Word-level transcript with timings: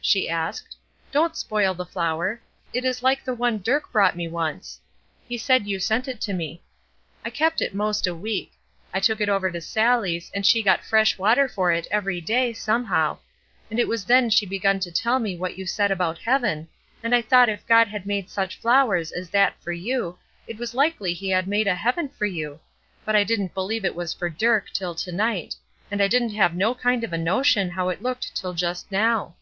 she 0.00 0.28
asked. 0.28 0.76
"Don't 1.10 1.36
spoil 1.36 1.74
the 1.74 1.84
flower; 1.84 2.40
it 2.72 2.84
is 2.84 3.02
like 3.02 3.24
the 3.24 3.34
one 3.34 3.60
Dirk 3.60 3.90
bought 3.92 4.14
me 4.14 4.28
once. 4.28 4.80
He 5.28 5.36
said 5.36 5.66
you 5.66 5.80
sent 5.80 6.06
it 6.06 6.20
to 6.20 6.32
me. 6.32 6.62
I 7.24 7.30
kept 7.30 7.60
it 7.60 7.74
most 7.74 8.06
a 8.06 8.14
week. 8.14 8.52
I 8.94 9.00
took 9.00 9.20
it 9.20 9.28
over 9.28 9.50
to 9.50 9.60
Sallie's, 9.60 10.30
and 10.32 10.46
she 10.46 10.62
got 10.62 10.84
fresh 10.84 11.18
water 11.18 11.48
for 11.48 11.72
it 11.72 11.88
every 11.90 12.20
day, 12.20 12.52
somehow; 12.52 13.18
and 13.70 13.80
it 13.80 13.88
was 13.88 14.04
then 14.04 14.30
she 14.30 14.46
begun 14.46 14.78
to 14.80 14.92
tell 14.92 15.18
me 15.18 15.36
what 15.36 15.58
you 15.58 15.66
said 15.66 15.90
about 15.90 16.18
heaven, 16.18 16.68
and 17.02 17.12
I 17.12 17.20
thought 17.20 17.48
if 17.48 17.66
God 17.66 17.88
had 17.88 18.06
made 18.06 18.30
such 18.30 18.60
flowers 18.60 19.10
as 19.10 19.30
that 19.30 19.60
for 19.60 19.72
you, 19.72 20.16
it 20.46 20.58
was 20.58 20.74
likely 20.76 21.12
he 21.12 21.30
had 21.30 21.48
made 21.48 21.66
a 21.66 21.74
heaven 21.74 22.08
for 22.08 22.26
you; 22.26 22.60
but 23.04 23.16
I 23.16 23.24
didn't 23.24 23.52
believe 23.52 23.84
it 23.84 23.96
was 23.96 24.14
for 24.14 24.30
Dirk 24.30 24.70
till 24.70 24.94
to 24.94 25.10
night, 25.10 25.56
and 25.90 26.00
I 26.00 26.06
didn't 26.06 26.36
have 26.36 26.54
no 26.54 26.72
kind 26.72 27.02
of 27.02 27.12
a 27.12 27.18
notion 27.18 27.70
how 27.70 27.88
it 27.88 28.00
looked 28.00 28.36
till 28.36 28.52
just 28.54 28.92
now. 28.92 29.34